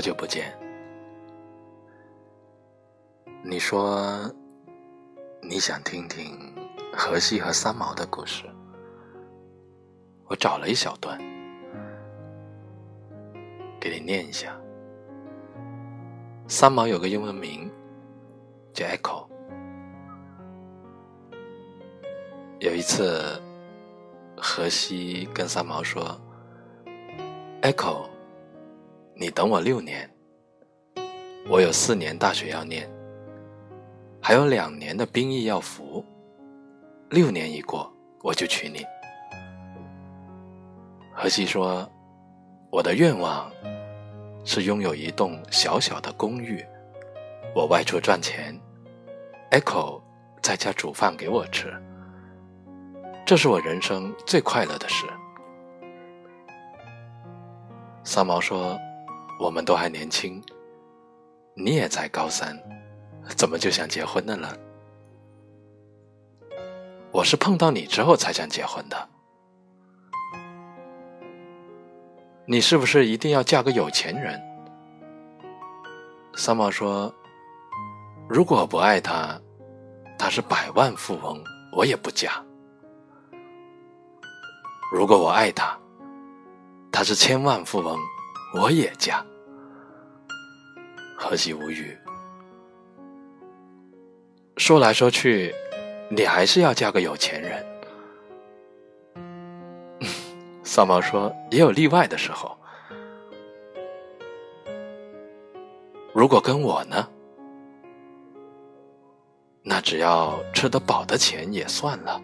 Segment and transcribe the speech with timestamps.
[0.00, 0.58] 好久不见。
[3.44, 4.18] 你说
[5.42, 6.54] 你想听听
[6.90, 8.46] 荷西和三毛的故事，
[10.24, 11.18] 我找了一小段，
[13.78, 14.58] 给你念一下。
[16.48, 17.70] 三毛有个英文名
[18.72, 19.28] 叫 Echo。
[22.58, 23.38] 有一次，
[24.34, 26.18] 荷西跟三毛说
[27.60, 28.08] ：“Echo，
[29.20, 30.10] 你等我六年，
[31.46, 32.90] 我有四年大学要念，
[34.18, 36.02] 还有两年的兵役要服，
[37.10, 38.82] 六年一过，我就娶你。”
[41.12, 41.86] 荷西说
[42.72, 43.52] ：“我的愿望
[44.42, 46.64] 是拥有一栋小小的公寓，
[47.54, 48.58] 我外出赚钱
[49.50, 50.00] ，Echo
[50.40, 51.70] 在家煮饭给我吃。”
[53.26, 55.04] 这是我人生最快乐的事。
[58.02, 58.80] 三毛说
[59.40, 60.42] ：“我们都还年轻，
[61.54, 62.54] 你也才高三，
[63.38, 64.54] 怎么就想结婚的呢？”
[67.10, 69.08] 我是碰到你之后才想结婚的。
[72.44, 74.38] 你是不是一定要嫁个有钱人？
[76.36, 77.12] 三毛说
[78.28, 79.40] ：“如果不爱他，
[80.18, 82.44] 他是百万富翁，我也不嫁。”
[84.92, 85.78] 如果我爱他，
[86.92, 87.98] 他是千万富翁，
[88.54, 89.24] 我也嫁。
[91.16, 91.96] 何西无语，
[94.56, 95.54] 说来说去，
[96.10, 97.64] 你还是要嫁个有钱人。
[100.64, 102.56] 三毛说：“也有例外的时候。
[106.12, 107.08] 如果跟我呢，
[109.62, 112.20] 那只要吃得饱的钱也算了。”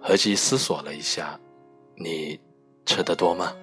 [0.00, 1.38] 何西思索了一下
[1.96, 2.40] ：“你
[2.90, 3.54] 吃的多吗？”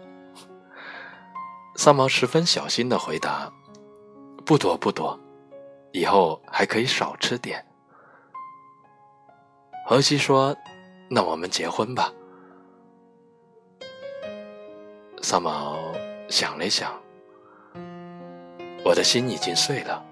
[1.75, 3.51] 三毛十分小心的回答
[4.45, 5.19] ：“不多不多，
[5.91, 7.65] 以后还可以少吃点。”
[9.85, 10.55] 何西说
[11.11, 12.13] ：“那我们结婚吧。”
[15.21, 15.77] 三毛
[16.29, 16.91] 想了想
[18.85, 20.03] ：“我的心已经碎了，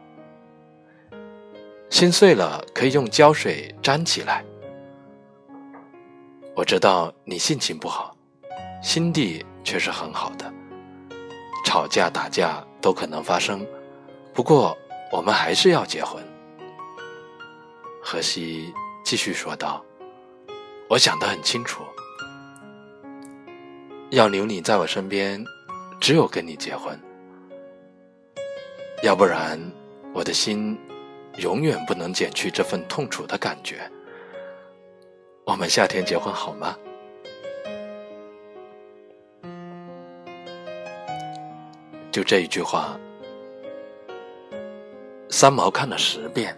[1.90, 4.44] 心碎了可以用胶水粘起来。”
[6.56, 8.15] 我知道你性情不好，
[8.85, 10.53] 心地却是很好的。
[11.66, 13.66] 吵架打架都可能发生，
[14.31, 14.78] 不过
[15.12, 16.23] 我们还是要结婚。
[18.00, 18.72] 荷西
[19.03, 19.84] 继续说道
[20.88, 21.81] ：“我想得很清楚，
[24.12, 25.44] 要留你在我身边，
[26.00, 26.95] 只有跟你结婚，
[29.01, 29.59] 要不然
[30.13, 30.78] 我的心
[31.38, 33.91] 永远不能减去这份痛楚的感觉。”
[35.44, 36.78] 我们夏天结婚好吗？
[42.16, 42.98] 就这一句话，
[45.28, 46.58] 三毛看了十遍，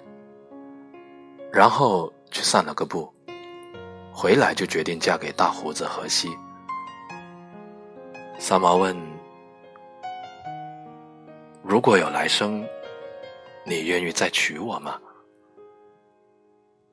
[1.51, 3.11] 然后去散了个步，
[4.13, 6.29] 回来就决定嫁给大胡子荷西。
[8.37, 8.95] 三毛问
[11.65, 12.63] ：“如果有来生，
[13.65, 15.01] 你愿意再娶我吗？”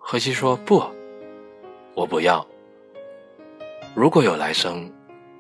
[0.01, 0.83] 荷西说：“不。”
[1.95, 2.43] 我不要。
[3.95, 4.91] 如果有来生，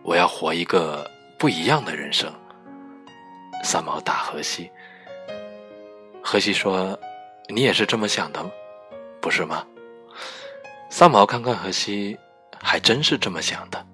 [0.02, 2.30] 我要活一个不一样的人生。
[3.74, 4.70] 三毛打荷西，
[6.22, 6.96] 荷西说
[7.52, 8.40] ：“你也是这么想的，
[9.20, 9.66] 不是吗？”
[10.88, 12.16] 三毛看看荷西，
[12.62, 13.86] 还真是这么想的。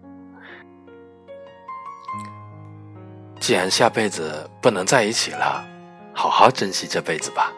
[3.41, 5.67] 既然下辈子不能在一起了，
[6.15, 7.51] 好好珍惜这辈子吧。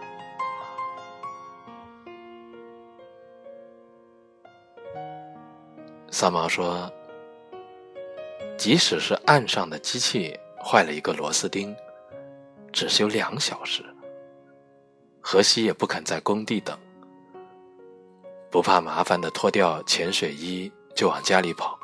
[6.13, 6.89] 三毛说
[8.57, 11.75] ：“即使是岸上的机器坏了一个螺丝钉，
[12.73, 13.85] 只休两小时，
[15.21, 16.77] 荷西也不肯在工地等，
[18.51, 21.79] 不怕麻烦的脱掉潜水衣就往家里跑。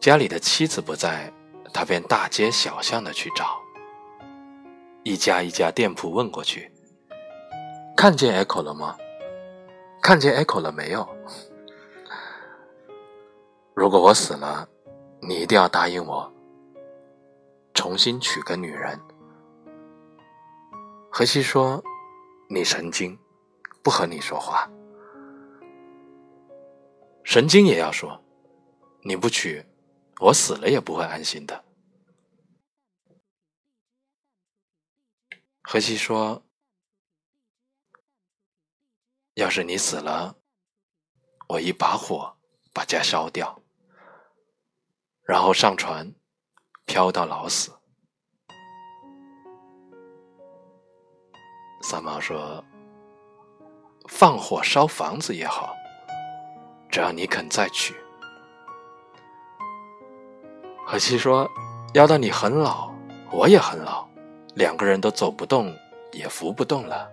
[0.00, 1.32] 家里的妻子不在，
[1.72, 3.58] 他便大街小巷的去找，
[5.02, 6.70] 一家一家店铺问过去，
[7.96, 8.96] 看见 Echo 了吗？
[10.00, 11.08] 看见 Echo 了没有？”
[13.74, 14.68] 如果我死了，
[15.20, 16.32] 你一定要答应我，
[17.72, 19.00] 重新娶个女人。
[21.16, 21.80] 荷西说
[22.50, 23.16] ：“你神经，
[23.84, 24.68] 不和你说话。
[27.22, 28.20] 神经也要说，
[29.04, 29.64] 你不娶，
[30.18, 31.64] 我死了也不会安心的。”
[35.62, 36.44] 荷西说
[39.34, 40.36] ：“要是你死了，
[41.46, 42.36] 我一把火
[42.72, 43.62] 把家烧掉。”
[45.22, 46.12] 然后上船，
[46.84, 47.70] 漂到老死。
[51.86, 52.64] 三毛说
[54.08, 55.76] ：“放火烧房子也好，
[56.88, 57.94] 只要你肯再娶。”
[60.86, 61.46] 何西说
[61.92, 62.90] ：“要到你很老，
[63.30, 64.08] 我也很老，
[64.54, 65.76] 两个人都走不动，
[66.10, 67.06] 也扶不动了，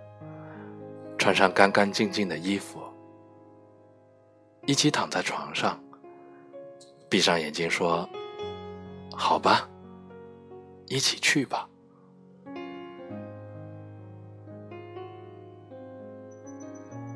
[1.18, 2.80] 穿上干干净净的衣服，
[4.64, 5.78] 一起躺在床上，
[7.10, 8.08] 闭上眼睛说
[9.14, 9.68] ：‘好吧，
[10.86, 11.68] 一起去吧。’”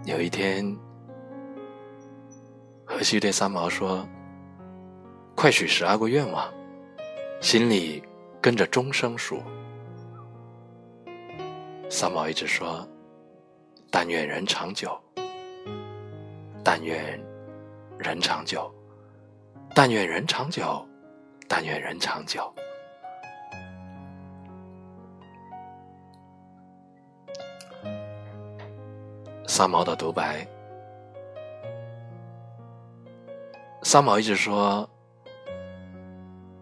[0.07, 0.65] 有一天，
[2.85, 4.07] 何西对三毛说
[5.35, 6.49] ：“快许十二个愿望，
[7.41, 8.01] 心里
[8.41, 9.43] 跟着钟声数。”
[11.91, 12.87] 三毛一直说
[13.91, 14.97] ：“但愿人长久，
[16.63, 17.21] 但愿
[17.99, 18.73] 人长久，
[19.75, 20.87] 但愿人长久，
[21.49, 22.49] 但愿人长久。”
[29.47, 30.47] 三毛的独白。
[33.83, 34.89] 三毛一直说，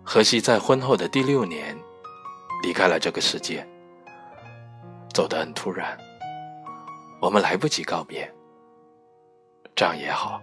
[0.04, 1.76] 荷西在婚后的第六年
[2.62, 3.66] 离开了这个世界，
[5.14, 5.96] 走得很突然，
[7.20, 8.30] 我们来不及告别。
[9.74, 10.40] 这样也好，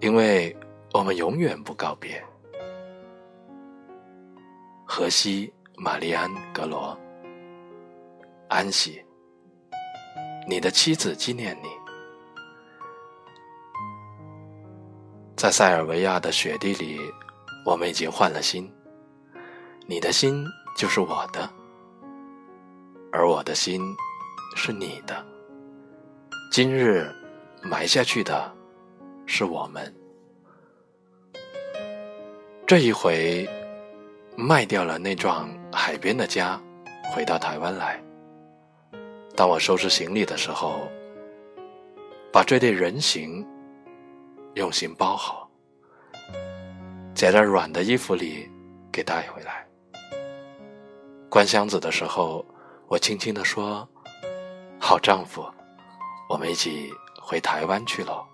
[0.00, 0.56] 因为
[0.92, 2.24] 我们永远不告别。
[4.86, 6.98] 荷西·玛丽安·格罗，
[8.48, 9.04] 安息。
[10.48, 11.68] 你的妻子纪念你，
[15.36, 16.98] 在塞尔维亚的雪地里，
[17.66, 18.72] 我们已经换了心。
[19.86, 20.42] 你的心
[20.74, 21.50] 就是我的，
[23.12, 23.94] 而我的心
[24.56, 25.22] 是你的。
[26.50, 27.14] 今日
[27.62, 28.50] 埋下去的
[29.26, 29.94] 是我们。
[32.66, 33.46] 这一回，
[34.34, 36.58] 卖掉了那幢海边的家，
[37.14, 38.02] 回到台湾来。
[39.38, 40.88] 当我收拾行李的时候，
[42.32, 43.46] 把这对人形
[44.54, 45.48] 用心包好，
[47.14, 48.50] 夹在软的衣服里
[48.90, 49.64] 给带回来。
[51.30, 52.44] 关箱子的时候，
[52.88, 53.88] 我轻轻地说
[54.76, 55.48] ：“好丈夫，
[56.28, 56.92] 我们一起
[57.22, 58.26] 回台湾去喽。”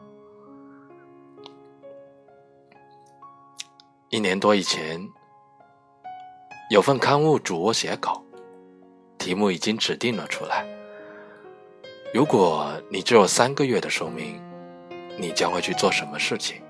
[4.08, 5.06] 一年多以前，
[6.70, 8.24] 有份刊物主我写稿，
[9.18, 10.66] 题目已经指定了出来。
[12.14, 14.40] 如果你只有三个月的寿命，
[15.18, 16.62] 你将会去做什么事情？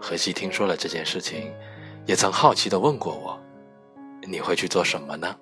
[0.00, 1.54] 荷西听说了这件事情，
[2.04, 3.38] 也曾好奇地问过我
[4.26, 5.36] ：“你会去做什么呢？”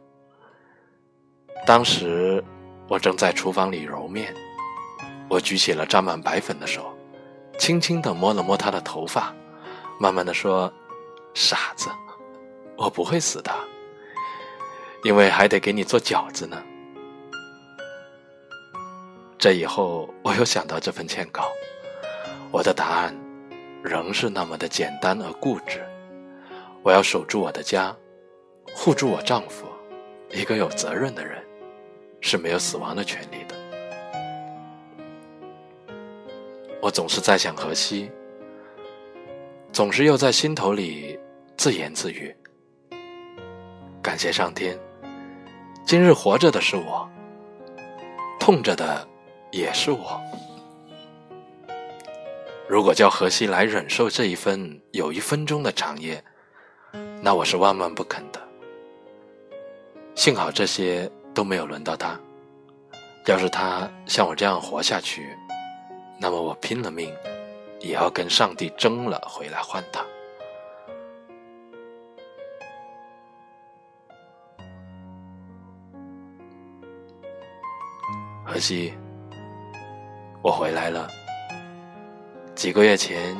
[1.64, 2.44] 当时
[2.86, 4.34] 我正在厨房里揉面，
[5.30, 6.94] 我举起了沾满白粉的手，
[7.56, 9.34] 轻轻地摸了摸他的头发，
[9.98, 10.70] 慢慢地说
[11.32, 11.88] ：“傻子，
[12.76, 13.50] 我不会死的，
[15.02, 16.62] 因为还得给你做饺子呢。”
[19.38, 21.52] 这以后，我又想到这份欠稿，
[22.50, 23.14] 我的答案
[23.82, 25.84] 仍是那么的简单而固执。
[26.82, 27.94] 我要守住我的家，
[28.74, 29.66] 护住我丈夫，
[30.32, 31.44] 一个有责任的人
[32.20, 33.54] 是没有死亡的权利的。
[36.80, 38.10] 我总是在想荷西，
[39.70, 41.18] 总是又在心头里
[41.56, 42.34] 自言自语：
[44.00, 44.78] 感谢上天，
[45.84, 47.06] 今日活着的是我，
[48.40, 49.06] 痛着的。
[49.56, 50.20] 也是我。
[52.68, 56.22] 如果叫荷西来忍受这一份有一分钟的长夜，
[57.22, 58.42] 那我是万万不肯的。
[60.14, 62.20] 幸好这些都没有轮到他。
[63.24, 65.34] 要是他像我这样活下去，
[66.20, 67.10] 那么我拼了命，
[67.80, 70.04] 也要跟上帝争了回来换他。
[78.44, 78.92] 荷西。
[80.46, 81.10] 我回来了。
[82.54, 83.36] 几个月前，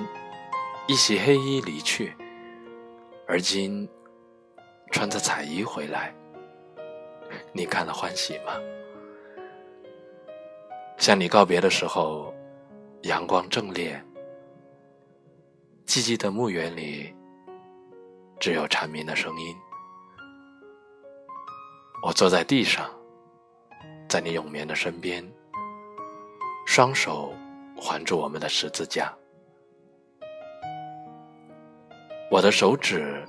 [0.88, 2.12] 一袭黑衣离去，
[3.28, 3.88] 而今
[4.90, 6.12] 穿着彩衣回来，
[7.52, 8.54] 你看了欢喜吗？
[10.98, 12.34] 向你告别的时候，
[13.02, 14.04] 阳光正烈，
[15.86, 17.14] 寂寂的墓园里
[18.40, 19.54] 只有蝉鸣的声音。
[22.02, 22.90] 我坐在地上，
[24.08, 25.24] 在你永眠的身边。
[26.76, 27.32] 双手
[27.74, 29.10] 环住我们的十字架，
[32.30, 33.26] 我的手指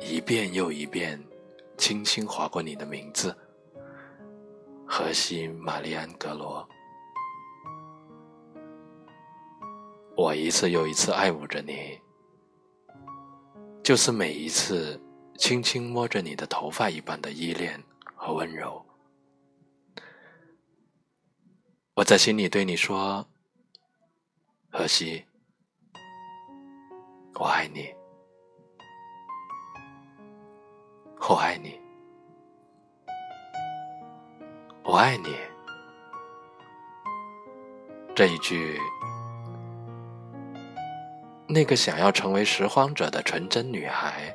[0.00, 1.20] 一遍又一遍
[1.76, 3.36] 轻轻划过你的名字——
[4.86, 6.64] 荷西·玛丽安·格罗。
[10.16, 11.98] 我一次又一次爱慕着你，
[13.82, 15.02] 就是每一次
[15.36, 17.82] 轻轻摸着你的头发一般的依恋
[18.14, 18.80] 和温柔。
[21.96, 23.24] 我在心里对你说
[24.68, 25.24] ：“荷西，
[27.34, 27.94] 我爱你，
[31.28, 31.78] 我爱你，
[34.82, 35.36] 我爱你。”
[38.12, 38.76] 这一句，
[41.46, 44.34] 那个想要成为拾荒者的纯真女孩，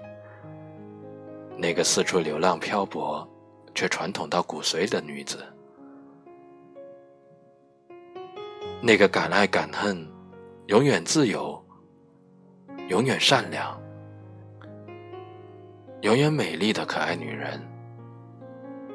[1.57, 3.29] 那个四处流浪漂泊
[3.75, 5.45] 却传统到骨髓的女子。
[8.81, 10.07] 那个敢爱敢恨、
[10.67, 11.61] 永远自由、
[12.87, 13.77] 永远善良、
[16.01, 17.61] 永远美丽的可爱女人，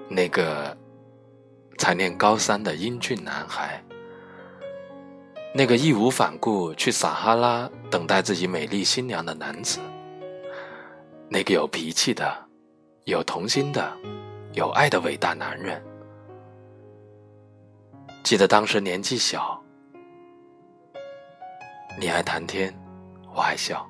[0.08, 0.74] 那个
[1.76, 3.84] 才念高三的英俊男孩，
[5.54, 9.80] 那个义无反顾去撒哈拉等待自己美丽新娘的男子，
[11.28, 12.34] 那个有脾气的、
[13.04, 13.92] 有童心的、
[14.54, 15.84] 有爱的伟大男人。
[18.22, 19.62] 记得当时年纪小。
[21.96, 22.74] 你爱谈天，
[23.32, 23.86] 我爱笑。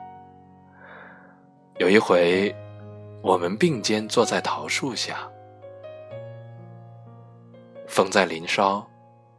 [1.79, 2.55] 有一回，
[3.23, 5.27] 我们并肩坐在桃树下，
[7.89, 8.87] 风在林梢，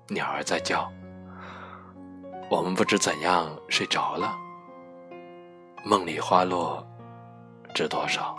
[0.07, 0.91] 鸟儿在叫。
[2.49, 4.35] 我们不知怎样睡着了，
[5.83, 6.85] 梦里花落
[7.73, 8.35] 知多少。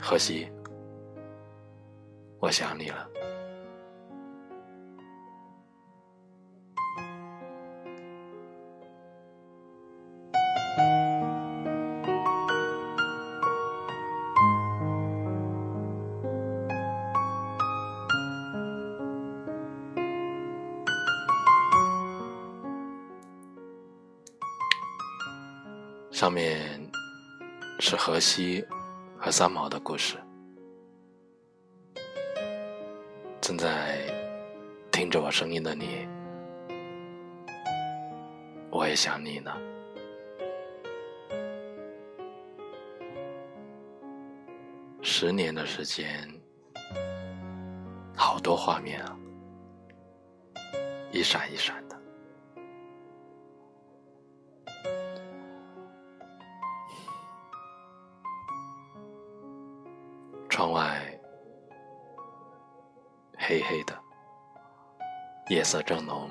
[0.00, 0.50] 荷西，
[2.40, 3.06] 我想你了。
[26.20, 26.78] 上面
[27.78, 28.62] 是荷西
[29.18, 30.18] 和三毛的故事。
[33.40, 33.98] 正在
[34.92, 36.06] 听着我声音的你，
[38.70, 39.50] 我也想你呢。
[45.00, 46.28] 十年的时间，
[48.14, 49.16] 好多画面啊，
[51.12, 51.79] 一闪一闪
[60.50, 61.00] 窗外
[63.38, 63.96] 黑黑的，
[65.48, 66.28] 夜色正浓。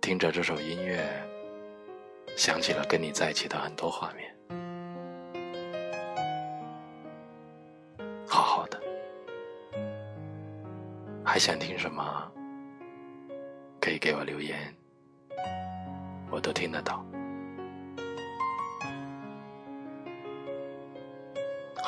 [0.00, 1.04] 听着这首音乐，
[2.36, 4.32] 想起了跟你在一起的很多画面。
[8.28, 8.80] 好好的，
[11.24, 12.32] 还想听什么？
[13.80, 14.72] 可以给我留言，
[16.30, 17.04] 我都听得到。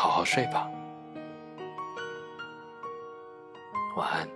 [0.00, 0.66] 好好睡吧，
[3.97, 4.26] 晚安，